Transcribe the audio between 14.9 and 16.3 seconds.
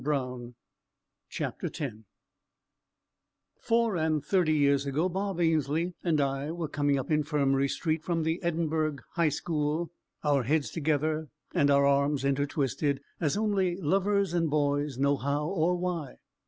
know how, or why.